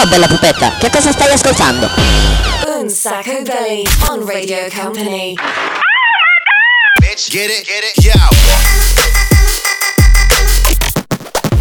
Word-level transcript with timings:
Ciao 0.00 0.08
bella 0.08 0.28
pupetta, 0.28 0.76
che 0.78 0.88
cosa 0.88 1.12
stai 1.12 1.30
ascoltando? 1.30 1.86
Un 2.78 2.88
Sacco 2.88 3.42
Belly 3.42 3.86
on 4.08 4.24
Radio 4.26 4.66
Company. 4.74 5.34
Bitch, 6.98 7.28
get 7.28 7.50
it, 7.50 7.66
get 7.66 7.84
it, 7.84 8.02
yo. 8.02 8.14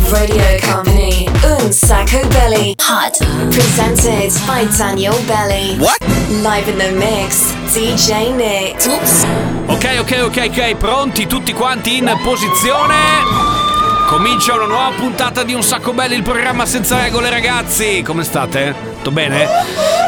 Radio 0.08 0.58
Company. 0.62 1.28
Un 1.44 1.74
Sacco 1.74 2.26
Belly. 2.28 2.76
Hot. 2.78 3.18
Presented 3.52 4.32
by 4.48 4.66
Daniel 4.78 5.22
Belly. 5.26 5.76
What? 5.78 6.00
Live 6.42 6.70
in 6.70 6.78
the 6.78 6.92
mix. 6.92 7.52
DJ 7.74 8.34
Nick. 8.34 8.86
Oops. 8.88 9.26
Ok, 9.68 9.98
ok, 10.00 10.24
ok, 10.28 10.48
ok, 10.50 10.76
pronti 10.78 11.28
tutti 11.28 11.52
quanti 11.52 11.98
in 11.98 12.18
posizione. 12.24 13.69
Comincia 14.10 14.56
una 14.56 14.66
nuova 14.66 14.90
puntata 14.96 15.44
di 15.44 15.54
Un 15.54 15.62
Sacco 15.62 15.94
Belli, 15.94 16.16
il 16.16 16.24
programma 16.24 16.66
senza 16.66 17.00
regole, 17.00 17.30
ragazzi. 17.30 18.02
Come 18.02 18.24
state? 18.24 18.74
Tutto 18.96 19.12
bene? 19.12 19.48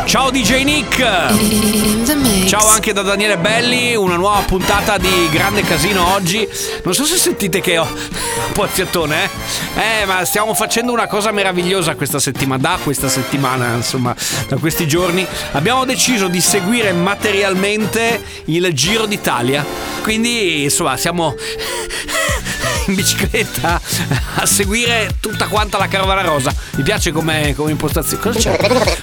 Ciao 0.05 0.31
DJ 0.31 0.63
Nick. 0.63 2.47
Ciao 2.47 2.67
anche 2.67 2.93
da 2.93 3.03
Daniele 3.03 3.37
Belli, 3.37 3.95
una 3.95 4.15
nuova 4.15 4.39
puntata 4.39 4.97
di 4.97 5.29
grande 5.29 5.61
casino 5.61 6.13
oggi. 6.13 6.49
Non 6.83 6.95
so 6.95 7.05
se 7.05 7.15
sentite 7.15 7.61
che 7.61 7.77
ho 7.77 7.83
un 7.83 8.53
po' 8.53 8.63
aziottone, 8.63 9.29
eh? 9.75 10.01
Eh, 10.01 10.05
ma 10.05 10.25
stiamo 10.25 10.55
facendo 10.55 10.91
una 10.91 11.05
cosa 11.05 11.31
meravigliosa 11.31 11.93
questa 11.93 12.17
settimana, 12.17 12.59
da 12.59 12.79
questa 12.83 13.07
settimana, 13.07 13.75
insomma, 13.75 14.15
da 14.47 14.57
questi 14.57 14.87
giorni. 14.87 15.25
Abbiamo 15.51 15.85
deciso 15.85 16.27
di 16.27 16.41
seguire 16.41 16.91
materialmente 16.91 18.19
il 18.45 18.73
Giro 18.73 19.05
d'Italia. 19.05 19.63
Quindi, 20.01 20.63
insomma, 20.63 20.97
siamo 20.97 21.35
in 22.87 22.95
bicicletta 22.95 23.79
a 24.35 24.45
seguire 24.45 25.17
tutta 25.19 25.47
quanta 25.47 25.77
la 25.77 25.87
carovana 25.87 26.21
rosa. 26.21 26.53
Mi 26.75 26.83
piace 26.83 27.11
come, 27.11 27.53
come 27.55 27.71
impostazione. 27.71 28.21
Cosa 28.21 28.39
c'è? 28.39 28.57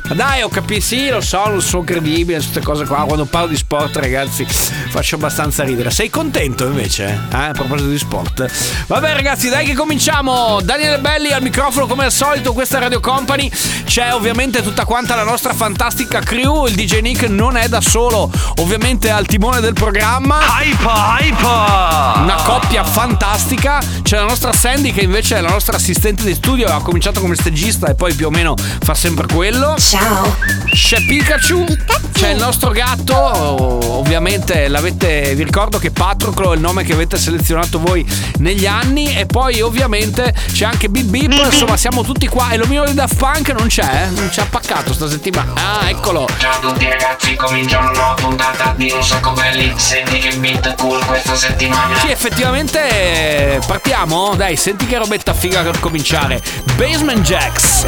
Ma 0.08 0.14
dai, 0.14 0.42
ho 0.42 0.48
capito, 0.48 0.80
sì, 0.80 1.08
lo 1.08 1.20
so, 1.20 1.46
non 1.46 1.62
sono 1.62 1.84
credibile, 1.84 2.38
queste 2.38 2.60
cose 2.60 2.84
qua. 2.84 3.04
Quando 3.04 3.24
parlo 3.24 3.48
di 3.48 3.56
sport, 3.56 3.96
ragazzi, 3.96 4.44
faccio 4.44 5.16
abbastanza 5.16 5.64
ridere. 5.64 5.90
Sei 5.90 6.10
contento 6.10 6.66
invece? 6.66 7.18
Eh? 7.30 7.36
A 7.36 7.52
proposito 7.52 7.88
di 7.88 7.98
sport. 7.98 8.46
Vabbè, 8.86 9.14
ragazzi, 9.14 9.48
dai 9.48 9.66
che 9.66 9.74
cominciamo. 9.74 10.60
Daniele 10.62 10.98
Belli 10.98 11.32
al 11.32 11.42
microfono 11.42 11.86
come 11.86 12.04
al 12.04 12.12
solito, 12.12 12.52
questa 12.52 12.78
è 12.78 12.80
Radio 12.80 13.00
Company. 13.00 13.50
C'è 13.84 14.12
ovviamente 14.12 14.62
tutta 14.62 14.84
quanta 14.84 15.14
la 15.14 15.24
nostra 15.24 15.52
fantastica 15.52 16.20
crew. 16.20 16.66
Il 16.66 16.74
DJ 16.74 17.00
Nick 17.00 17.28
non 17.28 17.56
è 17.56 17.68
da 17.68 17.80
solo, 17.80 18.30
ovviamente 18.56 19.10
al 19.10 19.26
timone 19.26 19.60
del 19.60 19.74
programma. 19.74 20.40
Hyper, 20.60 21.20
hyper! 21.20 22.22
Una 22.22 22.36
coppia 22.44 22.84
fantastica. 22.84 23.67
C'è 24.02 24.16
la 24.16 24.24
nostra 24.24 24.52
Sandy 24.52 24.92
che 24.92 25.02
invece 25.02 25.36
è 25.36 25.40
la 25.40 25.50
nostra 25.50 25.76
assistente 25.76 26.24
di 26.24 26.34
studio. 26.34 26.68
Ha 26.68 26.80
cominciato 26.80 27.20
come 27.20 27.34
stagista 27.34 27.88
e 27.88 27.94
poi 27.94 28.14
più 28.14 28.26
o 28.26 28.30
meno 28.30 28.54
fa 28.56 28.94
sempre 28.94 29.26
quello. 29.26 29.76
Ciao. 29.78 30.36
C'è 30.70 31.04
Pikachu. 31.06 31.66
C'è 32.12 32.30
il 32.30 32.38
nostro 32.38 32.70
gatto. 32.70 33.14
Ovviamente 33.14 34.68
l'avete. 34.68 35.34
Vi 35.34 35.44
ricordo 35.44 35.78
che 35.78 35.90
Patroclo 35.90 36.52
è 36.52 36.54
il 36.54 36.60
nome 36.60 36.84
che 36.84 36.94
avete 36.94 37.18
selezionato 37.18 37.78
voi 37.78 38.04
negli 38.38 38.66
anni. 38.66 39.14
E 39.14 39.26
poi 39.26 39.60
ovviamente 39.60 40.34
c'è 40.52 40.64
anche 40.64 40.88
Bip 40.88 41.06
Bip. 41.06 41.32
Insomma, 41.32 41.76
siamo 41.76 42.02
tutti 42.02 42.26
qua. 42.26 42.50
E 42.50 42.56
l'omino 42.56 42.84
di 42.84 42.94
Daft 42.94 43.16
Punk 43.16 43.50
non 43.50 43.66
c'è, 43.66 44.06
eh? 44.06 44.10
Non 44.18 44.30
ci 44.32 44.40
ha 44.40 44.46
paccato 44.48 44.92
sta 44.92 45.08
settimana. 45.08 45.52
Ah, 45.54 45.88
eccolo. 45.90 46.26
Ciao 46.38 46.52
a 46.52 46.58
tutti 46.58 46.86
ragazzi, 46.88 47.34
comincia 47.36 47.78
una 47.78 47.90
nuova 47.90 48.14
puntata 48.14 48.74
di 48.76 48.90
Un 48.90 49.02
Sacco 49.02 49.32
Belli 49.32 49.72
Senti 49.76 50.18
che 50.18 50.36
beat 50.36 50.74
cool 50.76 51.04
questa 51.04 51.34
settimana 51.34 51.98
Sì, 51.98 52.10
effettivamente 52.10 53.57
partiamo. 53.66 54.34
Dai, 54.34 54.56
senti 54.56 54.86
che 54.86 54.98
robetta 54.98 55.34
figa 55.34 55.62
per 55.62 55.80
cominciare. 55.80 56.42
Basement 56.76 57.20
Jacks. 57.20 57.84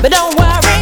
But 0.00 0.10
don't 0.10 0.34
worry, 0.36 0.81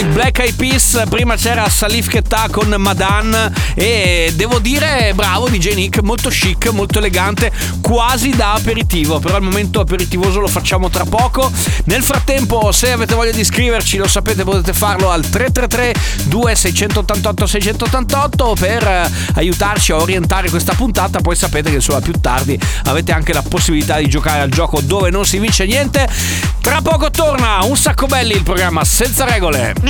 i 0.00 0.04
Black 0.04 0.38
Eyed 0.38 0.54
Peas, 0.54 1.02
prima 1.10 1.36
c'era 1.36 1.68
Salif 1.68 2.08
Keita 2.08 2.48
con 2.50 2.74
Madan 2.78 3.52
e 3.74 4.32
devo 4.34 4.58
dire 4.58 5.12
bravo 5.14 5.48
DJ 5.48 5.74
Nick, 5.74 6.00
molto 6.00 6.30
chic, 6.30 6.68
molto 6.68 6.98
elegante, 6.98 7.52
quasi 7.82 8.30
da 8.30 8.54
aperitivo, 8.54 9.18
però 9.18 9.36
il 9.36 9.42
momento 9.42 9.80
aperitivoso 9.80 10.40
lo 10.40 10.46
facciamo 10.46 10.88
tra 10.88 11.04
poco. 11.04 11.50
Nel 11.84 12.02
frattempo 12.02 12.72
se 12.72 12.92
avete 12.92 13.14
voglia 13.14 13.32
di 13.32 13.40
iscriverci 13.40 13.98
lo 13.98 14.08
sapete 14.08 14.42
potete 14.42 14.72
farlo 14.72 15.10
al 15.10 15.28
333 15.28 15.94
2688 16.24 17.46
688 17.46 18.56
per 18.58 18.86
eh, 18.86 19.10
aiutarci 19.34 19.92
a 19.92 19.96
orientare 19.96 20.48
questa 20.48 20.72
puntata, 20.72 21.20
poi 21.20 21.36
sapete 21.36 21.68
che 21.68 21.76
insomma 21.76 22.00
più 22.00 22.14
tardi 22.20 22.58
avete 22.84 23.12
anche 23.12 23.32
la 23.32 23.42
possibilità 23.42 23.98
di 23.98 24.08
giocare 24.08 24.40
al 24.40 24.50
gioco 24.50 24.80
dove 24.80 25.10
non 25.10 25.26
si 25.26 25.38
vince 25.38 25.66
niente. 25.66 26.08
Tra 26.60 26.80
poco 26.82 27.10
torna 27.10 27.62
un 27.64 27.76
sacco 27.76 28.06
belli 28.06 28.34
il 28.34 28.42
programma 28.42 28.84
senza 28.84 29.24
regole. 29.24 29.89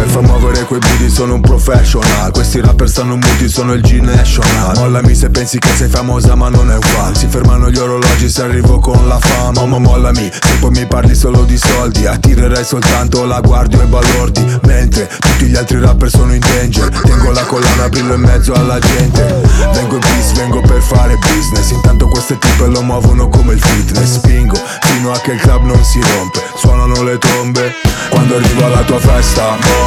per 0.00 0.08
far 0.08 0.22
muovere 0.22 0.64
quei 0.64 0.80
booty 0.80 1.10
sono 1.10 1.34
un 1.34 1.40
professional. 1.42 2.32
Questi 2.32 2.60
rapper 2.60 2.88
stanno 2.88 3.16
muti, 3.16 3.48
sono 3.48 3.74
il 3.74 3.82
G-National. 3.82 4.76
Mollami 4.76 5.14
se 5.14 5.28
pensi 5.28 5.58
che 5.58 5.68
sei 5.76 5.88
famosa 5.88 6.34
ma 6.34 6.48
non 6.48 6.70
è 6.70 6.76
uguale. 6.76 7.14
Si 7.14 7.26
fermano 7.26 7.70
gli 7.70 7.76
orologi 7.76 8.30
se 8.30 8.42
arrivo 8.42 8.78
con 8.78 9.06
la 9.06 9.18
fama. 9.18 9.66
Ma 9.66 9.78
mollami, 9.78 10.30
se 10.32 10.54
poi 10.58 10.70
mi 10.70 10.86
parli 10.86 11.14
solo 11.14 11.42
di 11.42 11.58
soldi 11.58 12.06
Attirerai 12.06 12.64
soltanto 12.64 13.24
la 13.24 13.40
guardia 13.40 13.82
e 13.82 13.86
balordi. 13.86 14.42
Mentre 14.62 15.10
tutti 15.18 15.46
gli 15.46 15.56
altri 15.56 15.78
rapper 15.78 16.08
sono 16.08 16.32
in 16.32 16.40
danger. 16.40 16.88
Tengo 17.02 17.30
la 17.32 17.44
collana, 17.44 17.88
brillo 17.90 18.14
in 18.14 18.22
mezzo 18.22 18.54
alla 18.54 18.78
gente. 18.78 19.42
Vengo 19.74 19.96
in 19.96 20.00
peace, 20.00 20.32
vengo 20.34 20.62
per 20.62 20.80
fare 20.80 21.16
business. 21.16 21.70
Intanto 21.72 22.08
queste 22.08 22.38
tipe 22.38 22.66
lo 22.66 22.80
muovono 22.80 23.28
come 23.28 23.52
il 23.52 23.60
fitness. 23.60 24.14
Spingo 24.14 24.58
fino 24.80 25.12
a 25.12 25.20
che 25.20 25.32
il 25.32 25.40
club 25.40 25.64
non 25.64 25.84
si 25.84 26.00
rompe. 26.00 26.40
Suonano 26.56 27.02
le 27.02 27.18
trombe 27.18 27.72
Quando 28.10 28.36
arrivo 28.36 28.64
alla 28.64 28.82
tua 28.82 28.98
festa, 28.98 29.56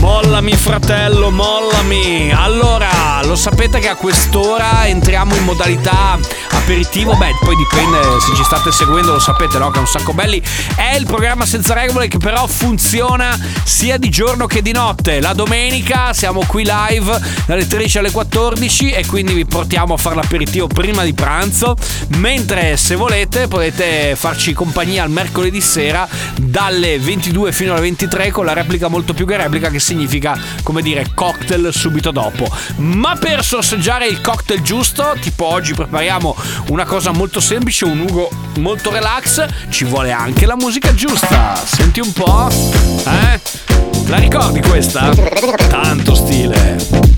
Mollami 0.00 0.54
fratello, 0.54 1.30
mollami. 1.30 2.30
Allora, 2.32 3.20
lo 3.24 3.34
sapete 3.34 3.80
che 3.80 3.88
a 3.88 3.96
quest'ora 3.96 4.86
entriamo 4.86 5.34
in 5.34 5.42
modalità 5.42 6.18
aperitivo? 6.50 7.16
Beh, 7.16 7.34
poi 7.40 7.56
dipende 7.56 8.20
se 8.20 8.34
ci 8.36 8.44
state 8.44 8.70
seguendo, 8.70 9.12
lo 9.12 9.18
sapete, 9.18 9.58
no? 9.58 9.70
Che 9.70 9.78
è 9.78 9.80
un 9.80 9.88
sacco 9.88 10.12
belli. 10.12 10.40
È 10.76 10.94
il 10.96 11.04
programma 11.04 11.44
senza 11.46 11.74
regole 11.74 12.06
che 12.06 12.18
però 12.18 12.46
funziona 12.46 13.36
sia 13.64 13.96
di 13.96 14.08
giorno 14.08 14.46
che 14.46 14.62
di 14.62 14.72
notte. 14.72 15.20
La 15.20 15.32
domenica 15.32 16.12
siamo 16.12 16.44
qui 16.46 16.64
live 16.64 17.20
dalle 17.46 17.66
13 17.66 17.98
alle 17.98 18.10
14 18.12 18.92
e 18.92 19.04
quindi 19.04 19.34
vi 19.34 19.46
portiamo 19.46 19.94
a 19.94 19.96
fare 19.96 20.14
l'aperitivo 20.14 20.68
prima 20.68 21.02
di 21.02 21.12
pranzo. 21.12 21.74
Mentre 22.18 22.76
se 22.76 22.94
volete 22.94 23.48
potete 23.48 24.14
farci 24.14 24.52
compagnia 24.52 25.02
al 25.02 25.10
mercoledì 25.10 25.60
sera 25.60 26.06
dalle 26.36 26.98
22 27.00 27.50
fino 27.50 27.72
alle 27.72 27.80
23 27.80 28.30
con 28.30 28.44
la 28.44 28.52
replica 28.52 28.86
molto 28.86 29.12
più 29.12 29.26
che 29.26 29.36
replica 29.36 29.70
che 29.70 29.80
significa, 29.88 30.38
come 30.62 30.82
dire, 30.82 31.06
cocktail 31.14 31.70
subito 31.72 32.10
dopo. 32.10 32.46
Ma 32.76 33.16
per 33.16 33.42
sorseggiare 33.42 34.06
il 34.06 34.20
cocktail 34.20 34.60
giusto, 34.60 35.14
tipo 35.20 35.46
oggi 35.46 35.72
prepariamo 35.72 36.36
una 36.68 36.84
cosa 36.84 37.10
molto 37.10 37.40
semplice, 37.40 37.86
un 37.86 38.00
ugo 38.00 38.28
molto 38.58 38.90
relax, 38.90 39.46
ci 39.70 39.84
vuole 39.84 40.12
anche 40.12 40.44
la 40.44 40.56
musica 40.56 40.92
giusta. 40.92 41.54
Senti 41.64 42.00
un 42.00 42.12
po'? 42.12 42.48
Eh? 42.48 43.40
La 44.08 44.18
ricordi 44.18 44.60
questa? 44.60 45.10
Tanto 45.68 46.14
stile. 46.14 47.17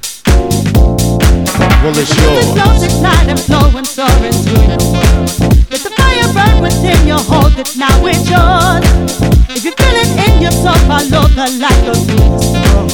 Well, 1.81 1.97
it's 1.97 2.13
yours. 2.13 2.83
At 2.83 3.01
night 3.01 3.27
and 3.27 3.39
flowing, 3.39 3.85
soaring 3.85 4.37
through 4.45 4.69
the 4.69 4.77
world. 4.93 5.33
Let 5.71 5.81
the 5.81 5.89
fire 5.97 6.29
burn 6.29 6.61
within 6.61 7.07
you, 7.07 7.17
hold 7.17 7.57
it, 7.57 7.75
now 7.75 8.05
it's 8.05 8.29
yours. 8.29 8.85
If 9.49 9.65
you 9.65 9.73
feel 9.73 9.95
it 9.97 10.13
in 10.29 10.41
your 10.43 10.51
soul, 10.51 10.77
follow 10.85 11.25
the 11.33 11.49
light, 11.57 11.81
go 11.81 11.97
through 11.97 12.21
the 12.21 12.37
storm. 12.37 12.85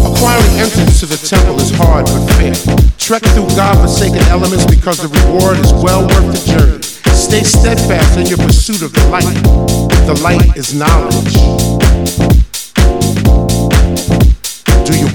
Acquiring 0.00 0.56
entrance 0.64 1.00
to 1.00 1.06
the 1.06 1.20
temple 1.20 1.60
is 1.60 1.70
hard 1.76 2.06
but 2.06 2.24
fair. 2.40 2.56
Trek 2.96 3.22
through 3.36 3.48
God-forsaken 3.52 4.22
elements 4.32 4.64
because 4.64 4.96
the 4.96 5.08
reward 5.08 5.58
is 5.58 5.74
well 5.74 6.08
worth 6.08 6.32
the 6.32 6.40
journey. 6.56 6.80
Stay 7.12 7.44
steadfast 7.44 8.16
in 8.16 8.26
your 8.28 8.38
pursuit 8.38 8.80
of 8.80 8.94
the 8.94 9.06
light. 9.08 9.44
The 10.08 10.14
light 10.24 10.56
is 10.56 10.72
knowledge. 10.72 11.36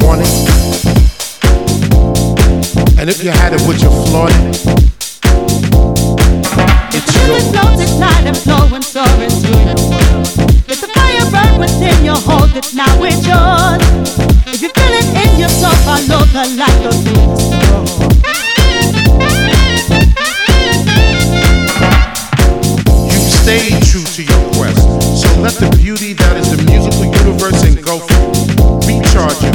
Do 0.09 0.15
you 0.15 0.21
want 0.21 0.27
it? 0.27 0.33
And 2.99 3.09
if 3.11 3.23
you 3.23 3.29
had 3.29 3.53
it, 3.53 3.61
would 3.67 3.79
you 3.79 3.89
flaunt 4.09 4.31
it? 4.31 4.55
It's 6.95 7.11
Feel 7.13 7.29
it 7.29 7.43
yours. 7.43 7.51
flows 7.53 7.79
at 7.79 7.99
night 7.99 8.25
and 8.25 8.35
flowing, 8.37 8.81
soaring 8.81 9.29
through 9.29 9.65
the 9.69 9.75
world. 9.85 10.27
Let 10.67 10.79
the 10.81 10.87
fire 10.95 11.29
burn 11.29 11.59
within 11.59 12.03
you, 12.03 12.13
hold 12.13 12.55
it, 12.57 12.73
now 12.73 13.03
it's 13.03 13.21
yours. 13.27 13.81
If 14.47 14.61
you 14.63 14.69
feel 14.69 14.93
it 14.97 15.05
in 15.13 15.39
your 15.39 15.49
soul, 15.49 15.75
follow 15.85 16.25
the 16.25 16.43
light, 16.57 16.81
go 16.81 16.91
through. 16.91 18.39
You've 23.13 23.33
stayed 23.43 23.77
true 23.85 24.03
to 24.03 24.23
your 24.23 24.53
quest. 24.57 24.81
So 25.21 25.27
let 25.39 25.53
the 25.53 25.69
beauty 25.77 26.13
that 26.13 26.37
is 26.37 26.49
the 26.49 26.63
musical 26.65 27.05
universe 27.05 27.63
engulf 27.63 28.09
you. 28.09 28.17
Recharge 28.87 29.41
your 29.43 29.53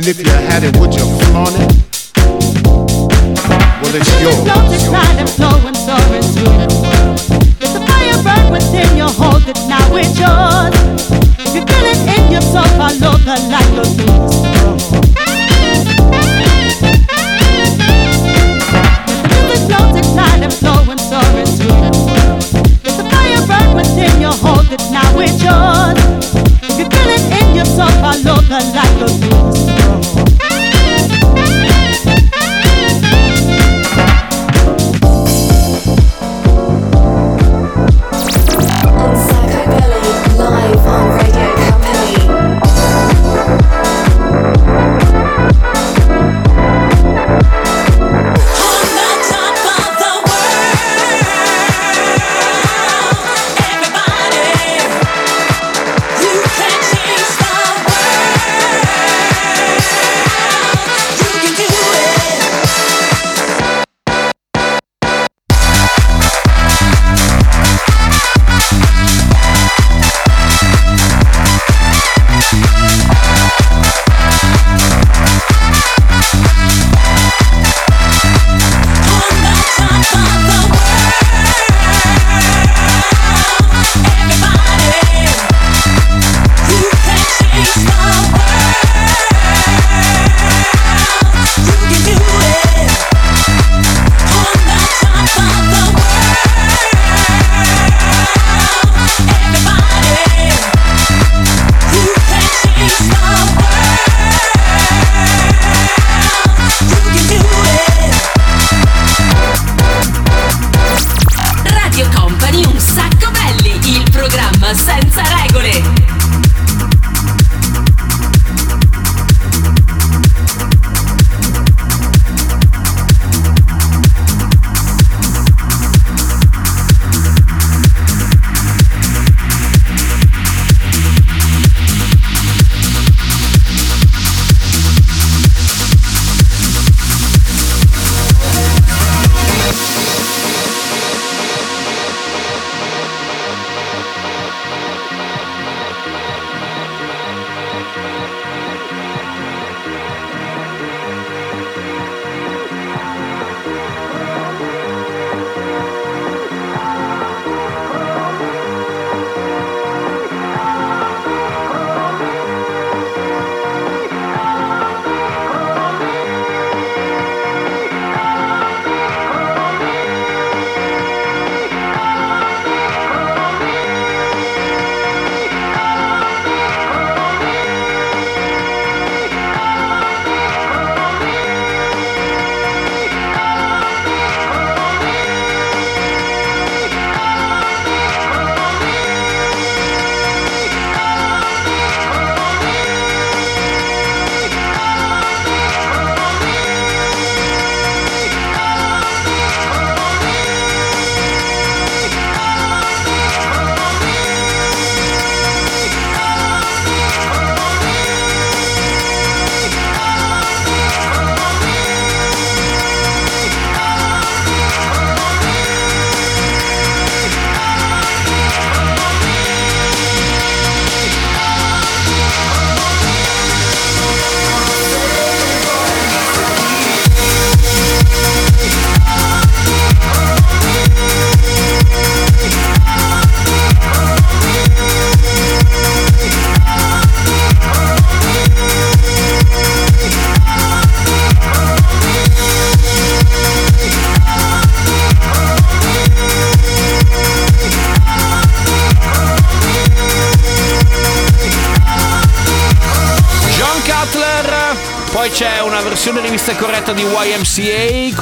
And 0.00 0.08
if 0.08 0.18
you 0.18 0.32
had 0.32 0.64
it, 0.64 0.74
would 0.78 0.94
you 0.94 1.04
flaunt 1.28 1.56
it? 1.60 1.76
Well, 3.82 3.94
it's 3.94 4.22
yours. 4.22 5.29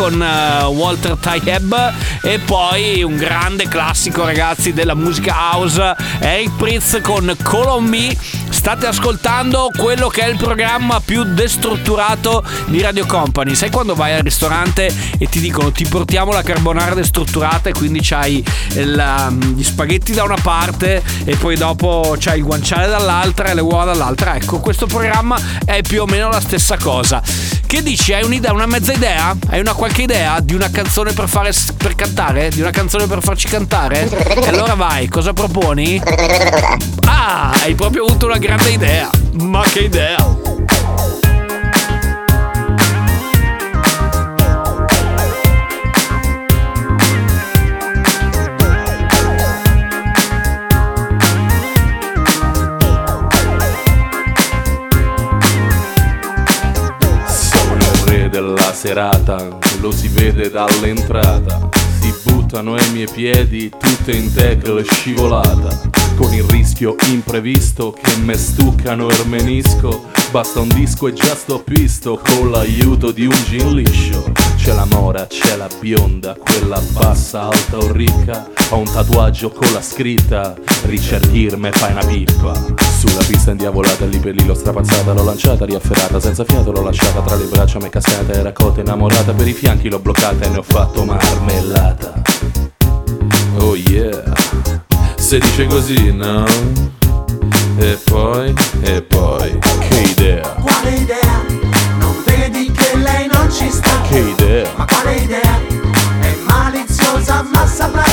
Con 0.08 0.22
eh, 0.22 0.64
Walter 0.64 1.16
Tyeb 1.16 1.92
e 2.22 2.38
poi 2.38 3.02
un 3.02 3.16
grande 3.16 3.68
classico 3.68 4.24
ragazzi 4.24 4.72
della 4.72 4.94
musica 4.94 5.34
house 5.52 5.94
Eric 6.20 6.52
Pritz 6.56 7.00
con 7.02 7.36
Me. 7.84 8.16
State 8.48 8.86
ascoltando 8.86 9.70
quello 9.76 10.08
che 10.08 10.22
è 10.22 10.28
il 10.28 10.36
programma 10.36 11.00
più 11.00 11.22
destrutturato 11.24 12.42
di 12.66 12.80
Radio 12.80 13.04
Company. 13.04 13.54
Sai 13.54 13.70
quando 13.70 13.94
vai 13.94 14.14
al 14.14 14.22
ristorante 14.22 14.90
e 15.18 15.26
ti 15.26 15.40
dicono 15.40 15.70
ti 15.70 15.86
portiamo 15.86 16.32
la 16.32 16.42
carbonara 16.42 16.94
destrutturata 16.94 17.68
e 17.68 17.72
quindi 17.72 18.00
c'hai 18.02 18.42
il, 18.74 19.36
gli 19.54 19.62
spaghetti 19.62 20.12
da 20.12 20.24
una 20.24 20.38
parte 20.40 21.02
e 21.24 21.36
poi 21.36 21.56
dopo 21.56 22.16
c'hai 22.18 22.38
il 22.38 22.44
guanciale 22.44 22.88
dall'altra 22.88 23.50
e 23.50 23.54
le 23.54 23.60
uova 23.60 23.84
dall'altra. 23.84 24.36
Ecco, 24.36 24.58
questo 24.60 24.86
programma 24.86 25.38
è 25.66 25.82
più 25.82 26.02
o 26.02 26.06
meno 26.06 26.30
la 26.30 26.40
stessa 26.40 26.78
cosa. 26.78 27.22
Che 27.68 27.82
dici? 27.82 28.14
Hai 28.14 28.24
un'idea, 28.24 28.50
una 28.54 28.64
mezza 28.64 28.94
idea? 28.94 29.36
Hai 29.48 29.60
una 29.60 29.74
qualche 29.74 30.00
idea 30.00 30.40
di 30.40 30.54
una 30.54 30.70
canzone 30.70 31.12
per 31.12 31.28
fare 31.28 31.52
per 31.76 31.94
cantare? 31.94 32.48
Di 32.48 32.62
una 32.62 32.70
canzone 32.70 33.06
per 33.06 33.22
farci 33.22 33.46
cantare? 33.46 34.08
E 34.08 34.48
allora 34.48 34.72
vai, 34.72 35.06
cosa 35.08 35.34
proponi? 35.34 36.00
Ah, 37.04 37.50
hai 37.62 37.74
proprio 37.74 38.06
avuto 38.06 38.24
una 38.24 38.38
grande 38.38 38.70
idea. 38.70 39.10
Ma 39.32 39.62
che 39.64 39.80
idea! 39.80 40.57
Serata, 58.78 59.58
lo 59.80 59.90
si 59.90 60.06
vede 60.06 60.50
dall'entrata. 60.50 61.68
Si 62.00 62.14
buttano 62.22 62.74
ai 62.74 62.90
miei 62.92 63.08
piedi 63.12 63.68
tutte 63.68 64.12
in 64.12 64.32
tackle 64.32 64.84
scivolata. 64.84 65.80
Con 66.14 66.32
il 66.32 66.44
rischio 66.44 66.94
imprevisto 67.10 67.90
che 67.90 68.14
me 68.18 68.36
stuccano 68.36 69.08
il 69.08 69.24
menisco. 69.26 70.04
Basta 70.30 70.60
un 70.60 70.68
disco 70.68 71.08
e 71.08 71.14
già 71.14 71.34
sto 71.34 71.62
pisto 71.62 72.20
con 72.22 72.50
l'aiuto 72.50 73.12
di 73.12 73.24
un 73.24 73.32
gin 73.46 73.74
liscio. 73.74 74.32
C'è 74.56 74.74
la 74.74 74.84
mora, 74.84 75.26
c'è 75.26 75.56
la 75.56 75.68
bionda, 75.80 76.36
quella 76.38 76.80
bassa, 76.92 77.48
alta 77.48 77.78
o 77.78 77.90
ricca. 77.92 78.46
Ho 78.70 78.78
un 78.78 78.84
tatuaggio 78.84 79.50
con 79.50 79.72
la 79.72 79.80
scritta 79.80 80.54
Richard 80.82 81.30
Gere 81.30 81.56
me 81.56 81.70
fai 81.70 81.92
una 81.92 82.04
pippa 82.04 82.52
Sulla 82.98 83.24
pista 83.26 83.52
indiavolata 83.52 84.04
lì 84.04 84.18
per 84.18 84.34
lì 84.34 84.44
l'ho 84.44 84.52
strapazzata 84.52 85.14
L'ho 85.14 85.24
lanciata, 85.24 85.64
riafferrata, 85.64 86.20
senza 86.20 86.44
fiato 86.44 86.70
l'ho 86.70 86.82
lasciata 86.82 87.22
Tra 87.22 87.36
le 87.36 87.46
braccia 87.46 87.78
m'è 87.78 87.88
cascata, 87.88 88.34
era 88.34 88.52
cotta 88.52 88.80
innamorata 88.80 89.32
Per 89.32 89.48
i 89.48 89.54
fianchi 89.54 89.88
l'ho 89.88 90.00
bloccata 90.00 90.44
e 90.44 90.48
ne 90.50 90.58
ho 90.58 90.62
fatto 90.62 91.02
marmellata 91.02 92.20
Oh 93.60 93.74
yeah 93.74 94.22
Se 95.16 95.38
dice 95.38 95.64
così, 95.64 96.12
no? 96.12 96.44
E 97.80 97.96
poi, 98.04 98.52
e 98.80 99.02
poi 99.02 99.56
Che 99.88 100.00
idea, 100.00 100.42
Quale 100.60 100.90
idea? 100.90 101.44
Non 101.98 102.14
vedi 102.24 102.72
che 102.72 102.96
lei 102.96 103.28
non 103.30 103.48
ci 103.52 103.70
sta? 103.70 104.00
che 104.08 104.18
idea 104.18 104.68
Ma 104.76 104.84
quale 104.84 105.14
idea? 105.14 105.60
È 106.20 106.36
maliziosa 106.42 107.46
ma 107.52 107.64
saprà 107.66 108.07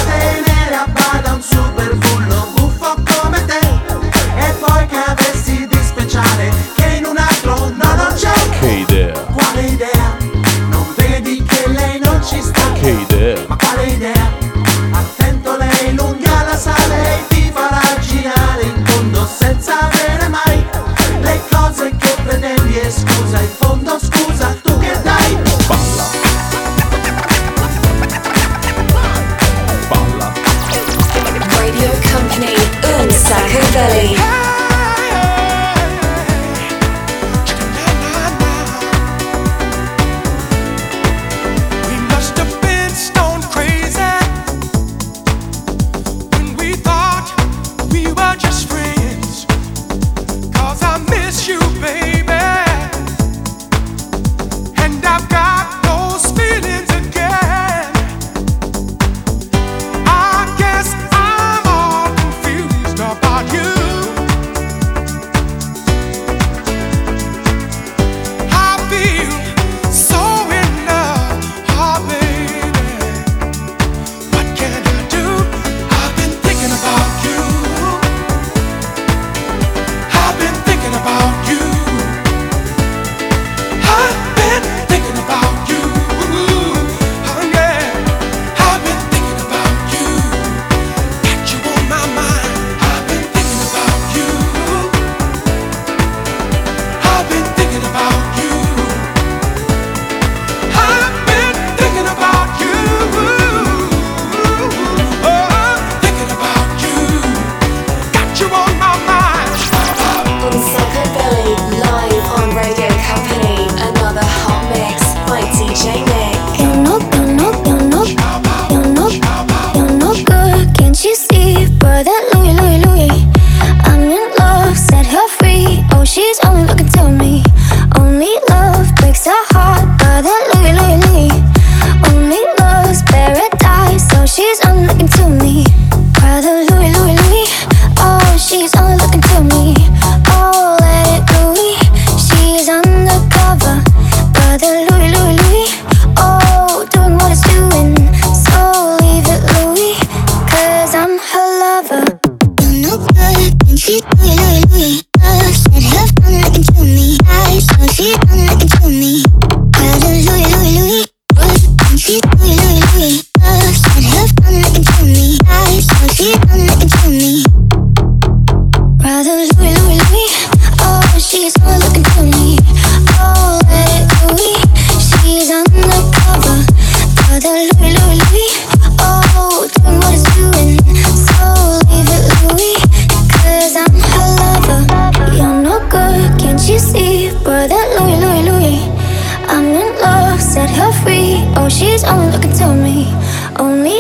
Only 192.08 192.34
you 192.34 192.40
can 192.40 192.54
tell 192.56 192.76
me. 192.76 193.14
Only 193.58 193.95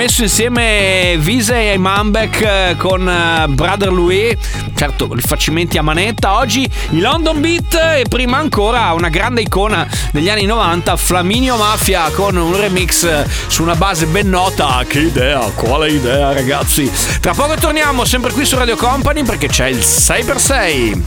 messo 0.00 0.22
insieme 0.22 1.16
Vise 1.18 1.74
e 1.74 1.76
Manbeck 1.76 2.40
eh, 2.40 2.74
con 2.78 3.06
eh, 3.06 3.46
Brother 3.48 3.92
Louis, 3.92 4.34
certo 4.74 5.12
rifacimenti 5.12 5.76
a 5.76 5.82
manetta. 5.82 6.38
Oggi 6.38 6.66
i 6.90 7.00
London 7.00 7.38
Beat 7.38 7.74
e 7.74 8.06
prima 8.08 8.38
ancora 8.38 8.94
una 8.94 9.10
grande 9.10 9.42
icona 9.42 9.86
degli 10.10 10.30
anni 10.30 10.46
90, 10.46 10.96
Flaminio 10.96 11.56
Mafia 11.56 12.08
con 12.14 12.34
un 12.36 12.56
remix 12.56 13.26
su 13.48 13.62
una 13.62 13.74
base 13.74 14.06
ben 14.06 14.30
nota. 14.30 14.82
Che 14.86 15.00
idea, 15.00 15.40
quale 15.54 15.90
idea 15.90 16.32
ragazzi. 16.32 16.90
Tra 17.20 17.34
poco 17.34 17.56
torniamo 17.56 18.06
sempre 18.06 18.32
qui 18.32 18.46
su 18.46 18.56
Radio 18.56 18.76
Company 18.76 19.22
perché 19.22 19.48
c'è 19.48 19.66
il 19.66 19.80
6x6. 19.80 21.02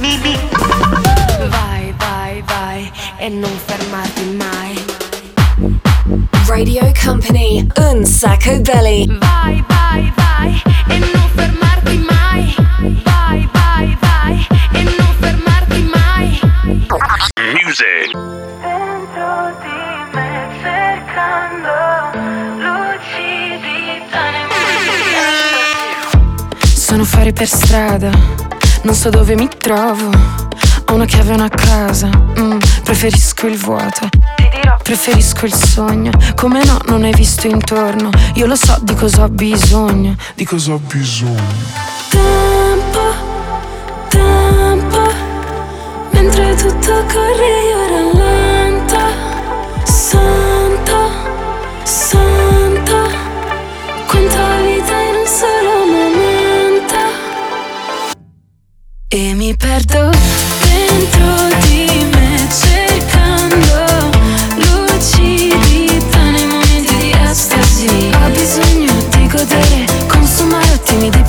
Vai, 1.50 1.94
vai, 1.98 2.44
vai 2.46 2.92
e 3.18 3.30
non 3.30 3.52
fermarti. 3.66 4.33
Radio 6.56 6.92
Company, 7.04 7.68
un 7.78 8.06
sacco 8.06 8.62
belly. 8.62 9.08
Vai, 9.18 9.66
vai, 9.68 10.14
vai 10.16 10.62
e 10.88 11.00
non 11.00 11.28
fermarti 11.34 11.98
mai. 11.98 12.56
Vai, 13.04 13.50
vai, 13.52 13.98
vai 14.00 14.48
e 14.74 14.84
non 14.84 15.16
fermarti 15.20 15.90
mai. 15.92 16.40
Music. 17.56 18.12
Dentro 18.62 19.58
di 19.64 19.82
me 20.14 20.48
cercando 20.62 21.74
lucidità 22.62 24.24
Sono 26.76 27.04
fuori 27.04 27.34
per 27.34 27.48
strada, 27.48 28.12
non 28.84 28.94
so 28.94 29.10
dove 29.10 29.34
mi 29.34 29.50
trovo. 29.58 30.12
Ho 30.86 30.94
una 30.94 31.06
chiave 31.06 31.32
e 31.32 31.34
una 31.34 31.50
casa, 31.50 32.10
mm, 32.40 32.60
preferisco 32.84 33.48
il 33.48 33.58
vuoto. 33.58 34.33
Preferisco 34.84 35.46
il 35.46 35.54
sogno, 35.54 36.12
come 36.36 36.64
no, 36.66 36.78
non 36.86 37.04
hai 37.04 37.14
visto 37.14 37.48
intorno. 37.48 38.10
Io 38.36 38.46
lo 38.46 38.56
so 38.56 38.78
di 38.82 38.94
cosa 38.96 39.24
ho 39.24 39.30
bisogno. 39.30 40.16
Di 40.36 40.46
cosa 40.46 40.74
ho 40.74 40.80
bisogno? 40.80 41.42
Tempo, 42.10 43.00
tempo, 44.10 45.12
mentre 46.12 46.56
tutto 46.56 47.06
corre 47.12 47.48
io 47.70 47.88
rallento. 47.90 49.00
Santo, 49.84 51.10
santo, 51.84 53.10
quanta 54.08 54.58
vita 54.62 55.00
in 55.00 55.16
un 55.16 55.28
solo 55.28 55.86
momento. 55.86 56.96
E 59.08 59.34
mi 59.34 59.56
perdo 59.56 60.13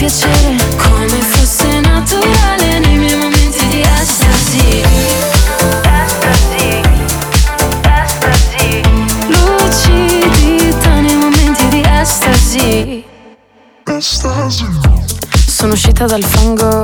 piacere, 0.04 0.56
come 0.76 1.22
fosse 1.22 1.80
naturale 1.80 2.78
nei 2.80 2.98
miei 2.98 3.16
momenti 3.16 3.66
di 3.68 3.80
estasi. 3.80 4.82
Estasi, 6.04 6.82
estasi. 8.02 8.82
Lucidità 9.28 11.00
nei 11.00 11.16
momenti 11.16 11.68
di 11.68 11.82
estasi. 11.86 13.04
Sono 15.46 15.72
uscita 15.72 16.04
dal 16.04 16.22
fango 16.22 16.82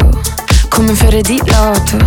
come 0.70 0.88
un 0.90 0.96
fiore 0.96 1.20
di 1.20 1.38
loto. 1.44 1.98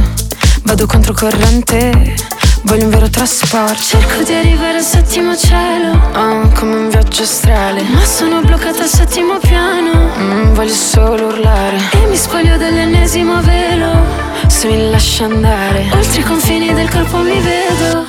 Vado 0.64 0.88
controcorrente, 0.88 2.16
voglio 2.64 2.86
un 2.86 2.90
vero 2.90 3.10
trasporto. 3.10 3.82
Cerco 3.82 4.24
di 4.24 4.34
arrivare 4.34 4.78
al 4.78 4.84
settimo 4.84 5.36
cielo, 5.36 5.92
oh, 5.92 6.50
come 6.50 6.76
un 6.76 6.90
viaggio 6.90 7.24
astrale. 7.24 7.82
Ma 7.84 8.04
sono 8.04 8.42
bloccata 8.42 8.84
al 8.84 8.90
settimo 8.90 9.38
piano, 9.40 10.12
mm, 10.18 10.54
voglio 10.54 10.74
solo 10.74 11.28
urlare. 11.28 11.78
E 11.92 12.06
mi 12.08 12.16
spoglio 12.16 12.58
dell'ennesimo 12.58 13.42
velo, 13.42 14.06
se 14.48 14.68
mi 14.68 14.90
lascia 14.90 15.26
andare. 15.26 15.90
Oltre 15.94 16.22
i 16.22 16.24
confini 16.24 16.74
del 16.74 16.90
corpo 16.90 17.18
mi 17.18 17.40
vedo. 17.40 18.06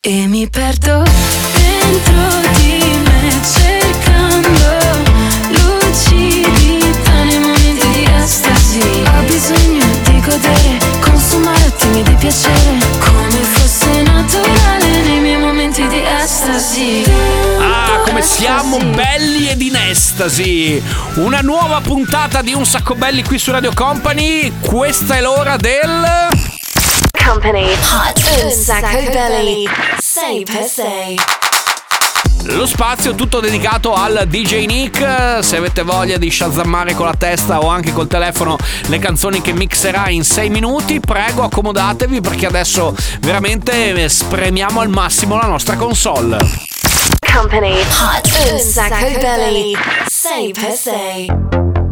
E 0.00 0.26
mi 0.28 0.48
perdo 0.48 1.02
dentro 1.54 2.50
di 2.58 2.78
me 3.04 3.30
cercando 3.42 4.54
lucidità 5.50 7.24
nei 7.24 7.38
momenti 7.38 7.88
di 7.88 8.08
estasi. 8.16 8.80
Ho 8.80 9.22
bisogno 9.26 9.84
di 10.04 10.20
godere, 10.20 10.78
consumare 11.00 11.64
attimi 11.64 12.02
di 12.02 12.14
piacere, 12.14 12.78
Ah, 16.78 18.02
come 18.04 18.20
siamo 18.20 18.76
belli 18.76 19.48
ed 19.48 19.62
in 19.62 19.76
estasi! 19.76 20.82
Una 21.14 21.40
nuova 21.40 21.80
puntata 21.80 22.42
di 22.42 22.52
Un 22.52 22.66
Sacco 22.66 22.94
Belli 22.94 23.24
qui 23.24 23.38
su 23.38 23.50
Radio 23.50 23.72
Company. 23.72 24.52
Questa 24.60 25.16
è 25.16 25.22
l'ora 25.22 25.56
del. 25.56 26.28
Company, 27.24 27.72
hot, 27.72 28.42
un 28.44 28.50
sacco 28.50 29.10
belly. 29.10 29.66
Sei 29.98 30.44
per 30.44 30.64
sei. 30.64 31.35
Lo 32.48 32.66
spazio 32.66 33.14
tutto 33.14 33.40
dedicato 33.40 33.92
al 33.92 34.24
DJ 34.28 34.66
Nick. 34.66 35.42
Se 35.42 35.56
avete 35.56 35.82
voglia 35.82 36.16
di 36.16 36.30
shazammare 36.30 36.94
con 36.94 37.06
la 37.06 37.14
testa 37.14 37.58
o 37.58 37.68
anche 37.68 37.92
col 37.92 38.06
telefono 38.06 38.56
le 38.86 38.98
canzoni 38.98 39.40
che 39.40 39.52
mixerà 39.52 40.08
in 40.08 40.22
6 40.22 40.50
minuti, 40.50 41.00
prego 41.00 41.42
accomodatevi 41.42 42.20
perché 42.20 42.46
adesso 42.46 42.94
veramente 43.20 43.92
eh, 43.94 44.08
spremiamo 44.08 44.80
al 44.80 44.88
massimo 44.88 45.36
la 45.36 45.46
nostra 45.46 45.76
console. 45.76 46.38
Company 47.32 47.80
Hot 47.80 48.52
un 48.52 48.58
sacco 48.58 49.18
belly 49.18 49.76
say 50.06 50.52
per 50.52 50.72
say. 50.72 51.85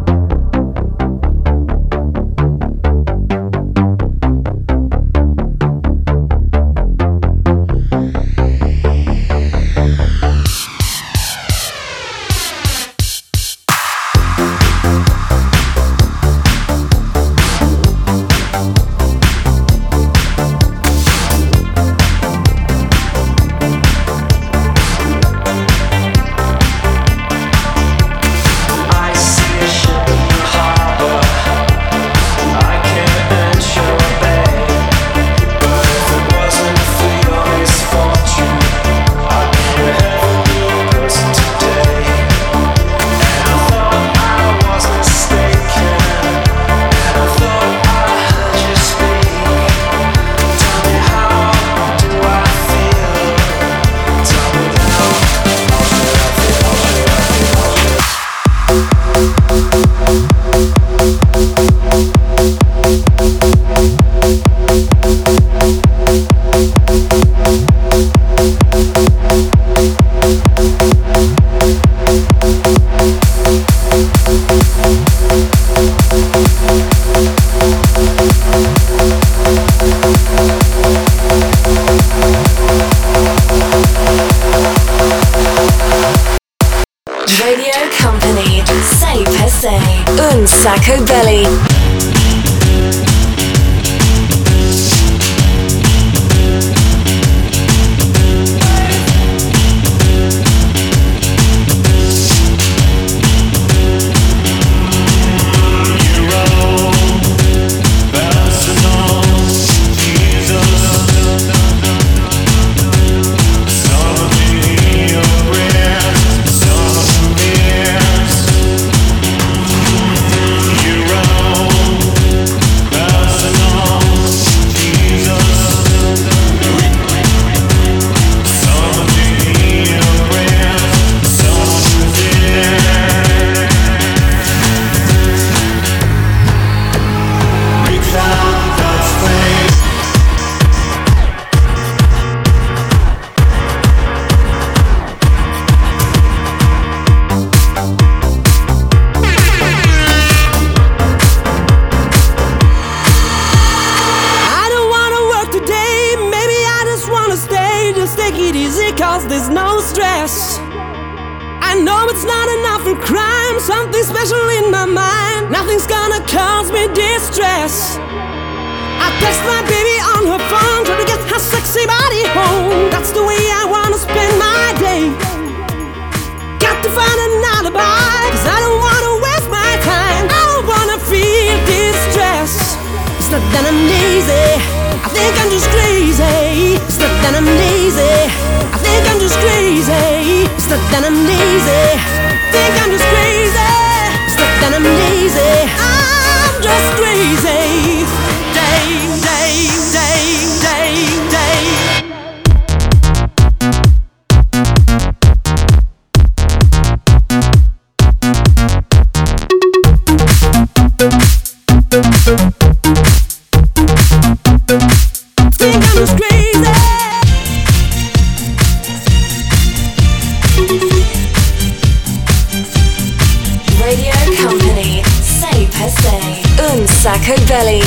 Sacco 227.05 227.35
belly. 227.45 227.83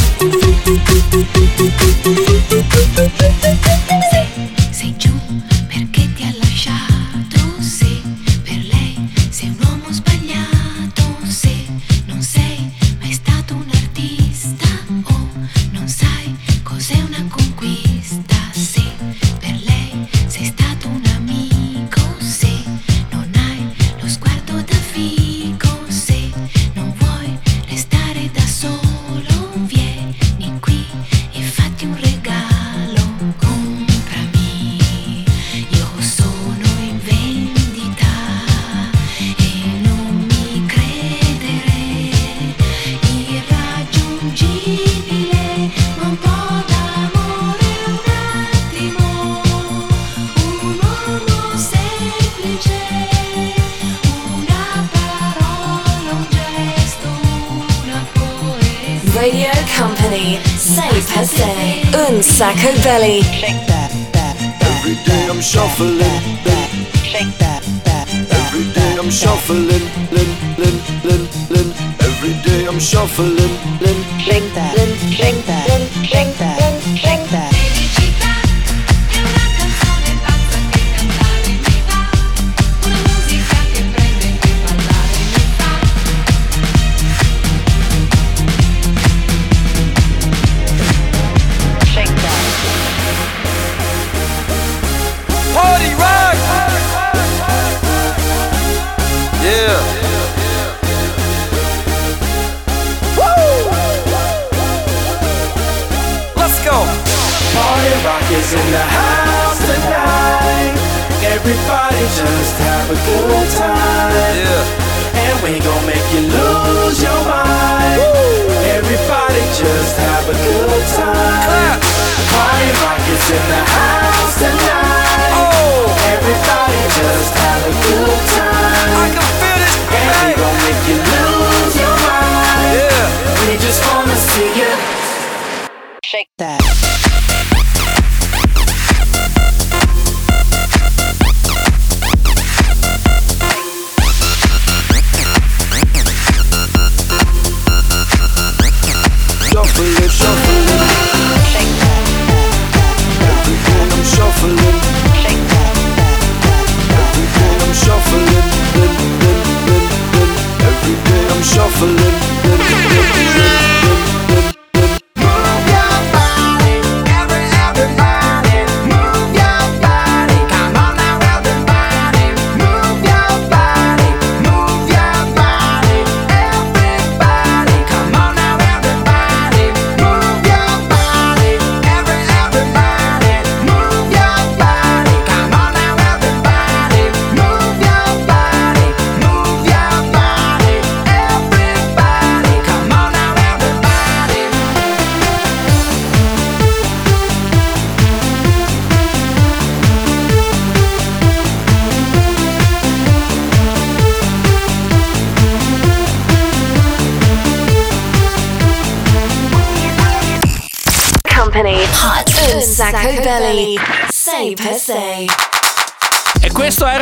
Sacco 212.91 213.21
belli. 213.21 213.79
Sei 214.09 214.55
per 214.55 214.75
sei. 214.75 215.27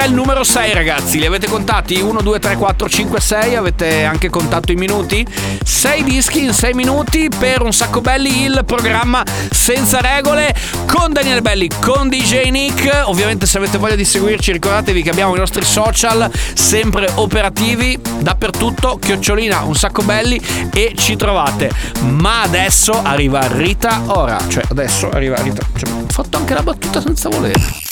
Il 0.07 0.15
numero 0.15 0.45
6 0.45 0.73
ragazzi, 0.73 1.19
li 1.19 1.27
avete 1.27 1.49
contati? 1.49 2.01
1, 2.01 2.23
2, 2.23 2.39
3, 2.39 2.57
4, 2.57 2.89
5, 2.89 3.21
6, 3.21 3.55
avete 3.57 4.05
anche 4.05 4.31
contato 4.31 4.71
i 4.71 4.77
minuti? 4.77 5.27
6 5.65 6.05
dischi 6.05 6.45
in 6.45 6.53
6 6.53 6.75
minuti 6.75 7.29
per 7.37 7.63
un 7.63 7.73
sacco 7.73 8.01
belli 8.01 8.45
il 8.45 8.63
programma 8.65 9.25
senza 9.51 10.01
regole 10.01 10.55
con 10.87 11.13
Daniele 11.13 11.43
Belli, 11.43 11.69
con 11.81 12.09
DJ 12.09 12.51
Nick. 12.51 13.03
Ovviamente 13.07 13.47
se 13.47 13.59
avete 13.59 13.79
voglia 13.79 13.97
di 13.97 14.05
seguirci 14.05 14.53
ricordatevi 14.53 15.03
che 15.03 15.11
abbiamo 15.11 15.35
i 15.35 15.39
nostri 15.39 15.65
social 15.65 16.31
sempre 16.55 17.11
operativi 17.17 17.99
dappertutto, 18.21 18.99
chiocciolina 19.03 19.63
un 19.63 19.75
sacco 19.75 20.03
belli 20.03 20.41
e 20.73 20.95
ci 20.97 21.17
trovate. 21.17 21.69
Ma 22.03 22.43
adesso 22.43 23.03
arriva 23.03 23.45
Rita 23.49 24.03
Ora, 24.07 24.39
cioè 24.47 24.63
adesso 24.71 25.11
arriva 25.11 25.35
Rita, 25.43 25.67
cioè, 25.77 25.91
ho 25.91 26.07
fatto 26.09 26.37
anche 26.37 26.55
la 26.55 26.63
battuta 26.63 27.01
senza 27.01 27.29
volere. 27.29 27.86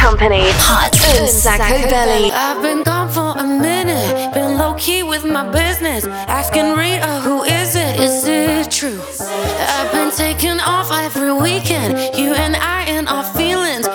Company. 0.00 0.40
Hot 0.66 0.94
un 1.20 1.28
sacco 1.28 1.88
belli. 1.88 2.30
I've 2.32 2.62
been 2.62 2.82
gone 2.82 3.10
for 3.10 3.34
a 3.38 3.44
minute, 3.44 4.32
been 4.32 4.56
low 4.56 4.74
key 4.74 5.02
with 5.02 5.24
my 5.24 5.46
business. 5.50 6.06
Asking 6.26 6.74
Rita, 6.74 7.20
who 7.20 7.44
is 7.44 7.76
it? 7.76 8.00
Is 8.00 8.26
it 8.26 8.70
true? 8.70 8.98
I've 9.20 9.92
been 9.92 10.10
taking 10.10 10.58
off 10.60 10.90
every 10.90 11.34
weekend, 11.34 12.16
you 12.16 12.32
and 12.32 12.56
I 12.56 12.84
and 12.88 13.08
our 13.08 13.24
feelings. 13.24 13.86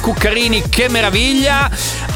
Cuccarini, 0.00 0.62
che 0.68 0.88
meraviglia. 0.88 1.70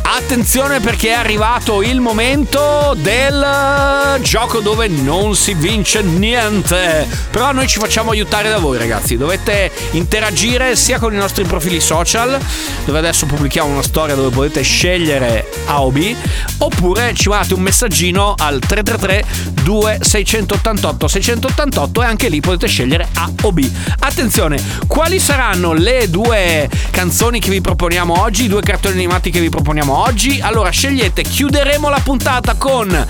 Attenzione 0.05 0.81
perché 0.81 1.09
è 1.09 1.13
arrivato 1.13 1.81
il 1.83 2.01
momento 2.01 2.95
del 2.99 4.21
gioco 4.21 4.61
dove 4.61 4.89
non 4.89 5.35
si 5.35 5.55
vince 5.55 6.03
niente. 6.03 7.07
Però 7.31 7.53
noi 7.53 7.67
ci 7.67 7.79
facciamo 7.79 8.11
aiutare 8.11 8.51
da 8.51 8.59
voi 8.59 8.79
ragazzi. 8.79 9.17
Dovete 9.17 9.71
interagire 9.93 10.77
sia 10.77 10.99
con 10.99 11.13
i 11.15 11.17
nostri 11.17 11.45
profili 11.45 11.81
social, 11.81 12.39
dove 12.85 12.99
adesso 12.99 13.27
pubblichiamo 13.27 13.71
una 13.71 13.83
storia 13.83 14.15
dove 14.15 14.31
potete 14.31 14.63
scegliere 14.63 15.49
A 15.67 15.83
o 15.83 15.91
B, 15.91 16.15
oppure 16.59 17.15
ci 17.15 17.29
mandate 17.29 17.55
un 17.55 17.63
messaggino 17.63 18.35
al 18.37 18.59
333 18.59 19.25
2688 19.63 21.09
688 21.09 22.03
e 22.03 22.05
anche 22.05 22.29
lì 22.29 22.41
potete 22.41 22.67
scegliere 22.67 23.09
A 23.15 23.31
o 23.43 23.53
B. 23.53 23.69
Attenzione, 24.01 24.63
quali 24.87 25.19
saranno 25.19 25.73
le 25.73 26.11
due 26.11 26.69
canzoni 26.91 27.41
che 27.41 27.51
vi 27.51 27.61
proponiamo 27.61 28.21
oggi, 28.21 28.45
i 28.45 28.49
due 28.49 28.61
cartoni 28.61 28.95
animati 28.95 29.31
che 29.31 29.41
vi 29.41 29.49
proponiamo 29.49 29.92
oggi? 29.93 30.41
Allora 30.41 30.71
scegliete, 30.71 31.23
chiuderemo 31.23 31.89
la 31.89 32.01
puntata 32.03 32.55
con 32.55 33.07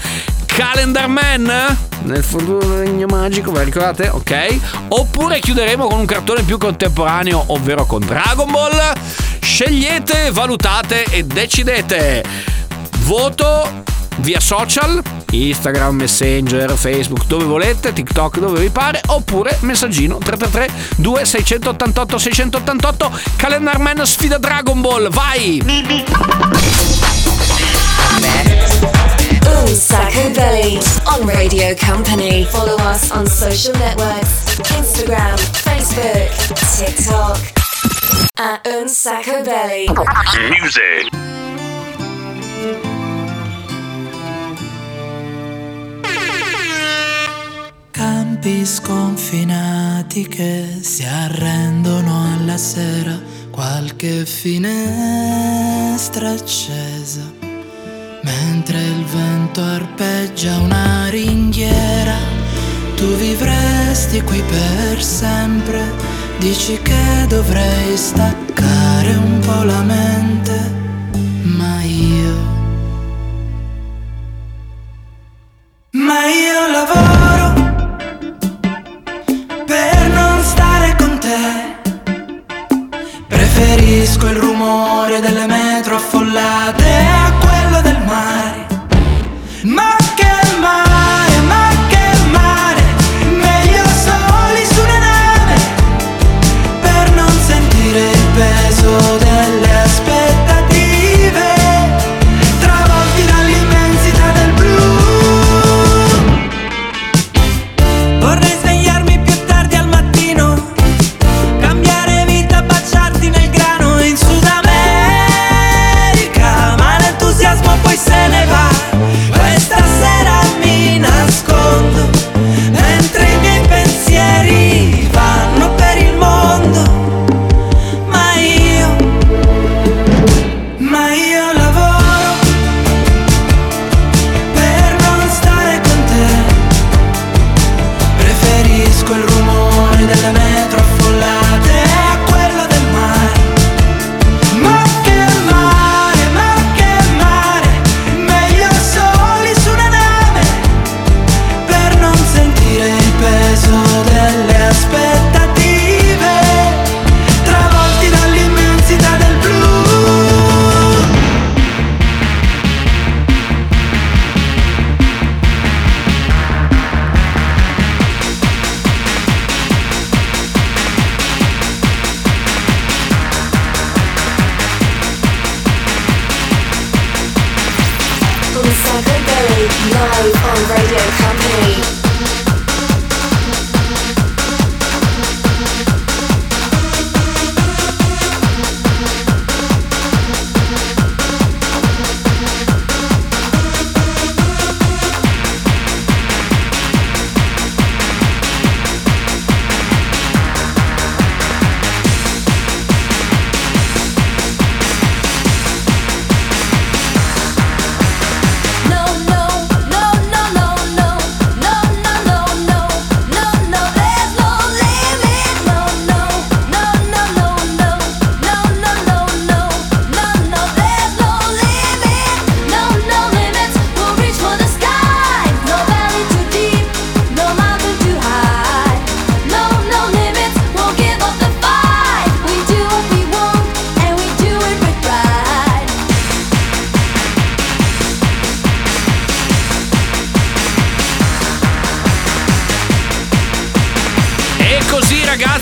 Calendar 0.46 1.08
Man 1.08 1.76
nel 2.02 2.24
futuro 2.24 2.78
regno 2.78 3.06
magico, 3.06 3.52
ve 3.52 3.64
ricordate? 3.64 4.08
Ok? 4.08 4.58
Oppure 4.88 5.38
chiuderemo 5.38 5.86
con 5.86 6.00
un 6.00 6.06
cartone 6.06 6.42
più 6.42 6.58
contemporaneo, 6.58 7.44
ovvero 7.48 7.86
con 7.86 8.00
Dragon 8.04 8.50
Ball. 8.50 8.92
Scegliete, 9.40 10.30
valutate 10.32 11.04
e 11.04 11.22
decidete. 11.24 12.24
Voto 13.04 13.84
via 14.18 14.40
social, 14.40 15.02
Instagram, 15.30 15.94
Messenger, 15.96 16.76
Facebook, 16.76 17.26
dove 17.26 17.44
volete, 17.44 17.92
TikTok, 17.92 18.38
dove 18.38 18.60
vi 18.60 18.70
pare, 18.70 19.00
oppure 19.06 19.56
messaggino 19.60 20.18
333 20.18 20.96
2688 20.96 22.18
688 22.18 23.10
Calendar 23.36 23.78
Man 23.78 24.06
sfida 24.06 24.38
Dragon 24.38 24.80
Ball, 24.80 25.08
vai! 25.10 25.60
Un 29.64 29.74
Sacco 29.76 30.30
Belly 30.30 30.78
on 31.04 31.26
Radio 31.26 31.74
Company. 31.76 32.44
Follow 32.44 32.76
us 32.90 33.10
on 33.10 33.26
social 33.26 33.76
networks 33.78 34.58
Instagram, 34.76 35.36
Facebook, 35.38 36.28
TikTok. 36.76 37.38
At 38.38 38.66
Un 38.66 38.88
Sacco 38.88 39.42
Belly. 39.42 39.86
Music. 40.60 41.41
Sconfinati 48.60 50.28
che 50.28 50.78
si 50.80 51.04
arrendono 51.04 52.32
alla 52.32 52.56
sera, 52.56 53.18
qualche 53.50 54.24
finestra 54.24 54.70
accesa, 56.30 57.22
mentre 58.22 58.80
il 58.80 59.04
vento 59.04 59.60
arpeggia 59.62 60.58
una 60.58 61.08
ringhiera, 61.08 62.16
tu 62.94 63.06
vivresti 63.16 64.20
qui 64.20 64.40
per 64.42 65.02
sempre, 65.02 65.82
dici 66.38 66.78
che 66.82 67.26
dovrei 67.28 67.96
staccare 67.96 69.14
un 69.16 69.40
po' 69.40 69.64
la 69.64 69.82
mente, 69.82 70.21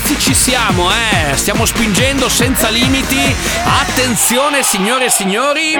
ragazzi 0.01 0.19
ci 0.19 0.33
siamo, 0.33 0.89
eh. 0.91 1.35
Stiamo 1.35 1.65
spingendo 1.65 2.27
senza 2.27 2.69
limiti. 2.69 3.35
Attenzione 3.63 4.63
signore 4.63 5.05
e 5.05 5.09
signori. 5.09 5.73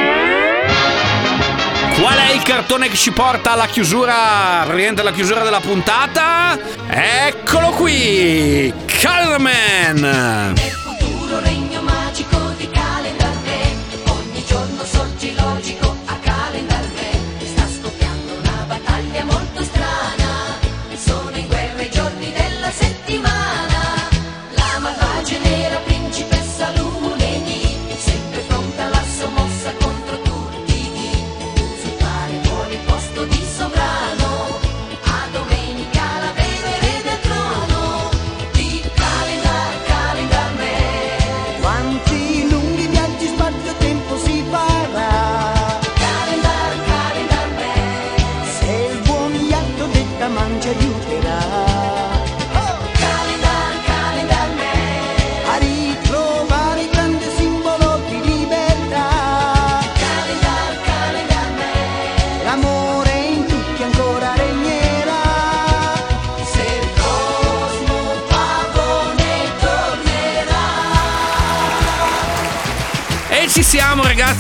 Qual 2.00 2.18
è 2.18 2.32
il 2.34 2.42
cartone 2.44 2.88
che 2.88 2.96
ci 2.96 3.12
porta 3.12 3.52
alla 3.52 3.66
chiusura, 3.68 4.62
praticamente 4.64 5.02
alla 5.02 5.12
chiusura 5.12 5.44
della 5.44 5.60
puntata? 5.60 6.58
Eccolo 6.88 7.70
qui! 7.70 8.74
Calderman. 8.86 10.71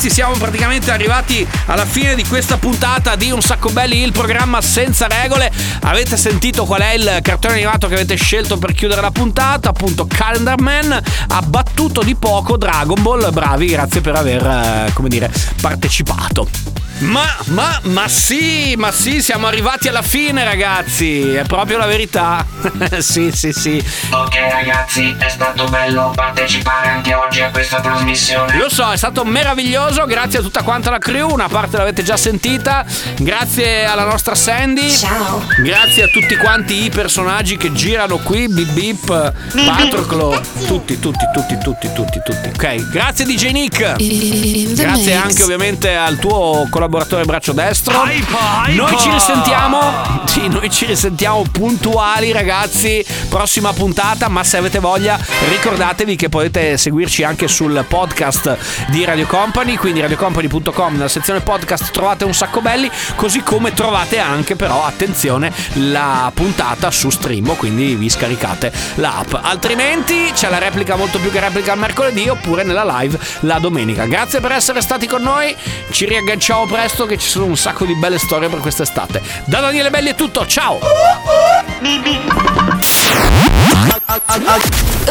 Ragazzi, 0.02 0.10
siamo 0.10 0.36
praticamente 0.38 0.90
arrivati 0.90 1.48
alla 1.68 1.86
fine 1.86 2.16
di 2.16 2.26
questa 2.26 2.58
puntata 2.58 3.16
di 3.16 3.30
Un 3.30 3.42
Sacco 3.42 3.70
Belli, 3.70 4.02
il 4.02 4.12
programma 4.12 4.60
senza 4.60 5.06
regole. 5.08 5.52
Avete 5.82 6.18
sentito 6.18 6.66
qual 6.66 6.82
è 6.82 6.94
il 6.94 7.20
cartone 7.22 7.54
animato 7.54 7.88
che 7.88 7.94
avete 7.94 8.16
scelto 8.16 8.58
per 8.58 8.74
chiudere 8.74 9.02
la 9.02 9.12
puntata? 9.12 9.70
Appunto 9.70 10.08
Calendar 10.08 10.60
Man 10.60 10.92
ha 11.28 11.42
battuto 11.44 12.02
di 12.02 12.16
poco 12.16 12.58
Dragon 12.58 13.00
Ball. 13.02 13.32
Bravi, 13.32 13.68
grazie 13.68 14.02
per 14.02 14.16
aver, 14.16 14.44
eh, 14.44 14.92
come 14.94 15.10
dire, 15.10 15.32
partecipato. 15.62 16.81
Ma, 17.02 17.36
ma, 17.46 17.80
ma 17.86 18.08
sì, 18.08 18.76
ma 18.78 18.92
sì, 18.92 19.24
siamo 19.24 19.48
arrivati 19.48 19.88
alla 19.88 20.04
fine 20.04 20.44
ragazzi, 20.44 21.34
è 21.34 21.44
proprio 21.46 21.80
la 21.80 21.88
verità. 21.88 22.46
sì, 23.00 23.32
sì, 23.32 23.52
sì. 23.52 23.84
Ok 24.12 24.36
ragazzi, 24.52 25.16
è 25.18 25.28
stato 25.28 25.66
bello 25.66 26.12
partecipare 26.16 26.90
anche 26.90 27.16
oggi 27.16 27.42
a 27.42 27.50
questa 27.50 27.82
trasmissione. 27.82 28.56
Lo 28.56 28.70
so, 28.70 28.92
è 28.92 28.98
stato 28.98 29.24
meraviglioso, 29.26 30.06
grazie 30.06 30.40
a 30.40 30.42
tutta 30.44 30.62
quanta 30.62 30.92
la 30.92 31.00
crew, 31.00 31.32
una 31.32 31.48
parte 31.48 31.78
l'avete 31.78 32.04
già 32.04 32.18
sentita, 32.18 32.86
grazie 33.18 33.86
alla 33.86 34.06
nostra 34.06 34.36
Sandy. 34.36 34.92
Ciao. 34.92 35.44
Grazie 35.58 36.04
a 36.04 36.08
tutti 36.08 36.36
quanti 36.36 36.84
i 36.84 36.90
personaggi 36.92 37.58
che 37.58 37.74
girano 37.74 38.18
qui, 38.18 38.48
Bip 38.48 38.74
Bip, 38.74 39.34
Patroclo, 39.66 40.40
tutti, 40.68 41.00
tutti, 41.00 41.26
tutti, 41.34 41.58
tutti, 41.58 41.92
tutti, 41.94 42.22
tutti. 42.24 42.50
Ok, 42.50 42.90
grazie 42.92 43.26
DJ 43.26 43.52
Nick. 43.52 44.76
Grazie 44.76 45.16
anche 45.16 45.42
ovviamente 45.42 45.96
al 45.96 46.18
tuo 46.18 46.68
collaboratore 46.70 46.90
braccio 46.92 47.54
destro. 47.54 48.04
Noi 48.04 48.98
ci 48.98 49.10
risentiamo, 49.10 50.22
sì, 50.26 50.48
noi 50.48 50.70
ci 50.70 50.86
risentiamo 50.86 51.44
puntuali 51.52 52.32
ragazzi, 52.32 53.04
prossima 53.30 53.72
puntata, 53.74 54.28
ma 54.28 54.44
se 54.44 54.58
avete 54.58 54.80
voglia 54.80 55.18
ricordatevi 55.50 56.16
che 56.16 56.30
potete 56.30 56.78
seguirci 56.78 57.24
anche 57.24 57.48
sul 57.48 57.86
podcast 57.88 58.58
di 58.90 59.06
Radio 59.06 59.26
Company, 59.26 59.78
quindi 59.78 60.02
radiocompany.com 60.02 60.94
nella 60.94 61.08
sezione 61.08 61.40
podcast 61.40 61.92
trovate 61.92 62.26
un 62.26 62.34
sacco 62.34 62.62
belli, 62.62 62.92
così 63.16 63.42
come 63.42 63.74
trovate 63.74 64.20
anche 64.20 64.56
però 64.56 64.86
attenzione 64.86 65.52
la 65.74 66.30
puntata 66.34 66.92
su 66.92 67.10
Streamo, 67.10 67.54
quindi 67.54 67.96
vi 67.96 68.10
scaricate 68.10 68.72
l'app. 68.96 69.34
Altrimenti 69.42 70.32
c'è 70.34 70.50
la 70.50 70.58
replica 70.58 70.96
molto 70.96 71.20
più 71.20 71.32
che 71.32 71.40
replica 71.40 71.74
il 71.74 71.80
mercoledì 71.80 72.28
oppure 72.28 72.64
nella 72.64 73.00
live 73.00 73.18
la 73.42 73.60
domenica. 73.60 74.06
Grazie 74.06 74.42
per 74.42 74.52
essere 74.52 74.82
stati 74.82 75.08
con 75.08 75.22
noi, 75.22 75.56
ci 75.92 76.06
riagganciamo 76.06 76.66
presto 76.66 76.81
presto 76.82 77.06
che 77.06 77.20
ci 77.20 77.30
sono 77.30 77.46
un 77.46 77.56
sacco 77.56 77.86
di 77.86 77.94
belle 77.94 78.18
storie 78.18 78.50
per 78.50 78.58
quest'estate. 78.58 79.22
Da 79.46 79.60
Daniele 79.60 79.92
Belli 79.92 80.10
è 80.10 80.16
tutto, 80.16 80.48
ciao! 80.48 80.80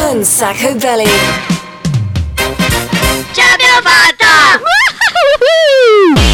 Un 0.09 0.23
sacco 0.25 0.75
belli! 0.75 1.05
Ce 3.31 3.41
l'abbiamo 3.41 3.81
fatta! 3.83 4.59